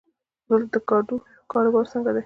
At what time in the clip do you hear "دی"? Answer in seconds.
2.13-2.19